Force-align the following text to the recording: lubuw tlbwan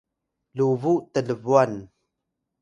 lubuw 0.55 0.97
tlbwan 1.13 1.73